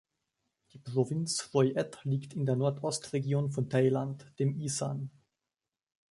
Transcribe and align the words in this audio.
Die 0.73 0.79
Provinz 0.79 1.51
Roi 1.53 1.73
Et 1.75 1.99
liegt 2.05 2.33
in 2.33 2.47
der 2.47 2.55
Nordostregion 2.55 3.51
von 3.51 3.69
Thailand, 3.69 4.25
dem 4.39 4.59
Isan. 4.59 5.11